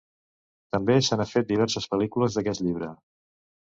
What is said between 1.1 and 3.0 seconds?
n'ha fet diverses pel·lícules d'aquest llibre.